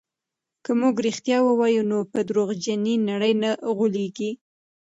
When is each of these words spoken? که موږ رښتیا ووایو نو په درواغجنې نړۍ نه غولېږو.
که 0.63 0.71
موږ 0.81 0.95
رښتیا 1.07 1.37
ووایو 1.43 1.83
نو 1.91 1.97
په 2.11 2.19
درواغجنې 2.29 2.93
نړۍ 3.09 3.33
نه 3.43 3.51
غولېږو. 3.75 4.31